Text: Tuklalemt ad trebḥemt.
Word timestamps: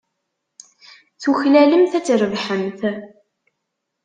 Tuklalemt 1.21 1.93
ad 1.99 2.03
trebḥemt. 2.05 2.81